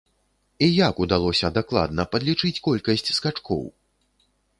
[0.59, 3.63] І як удалося дакладна падлічыць колькасць скачкоў?!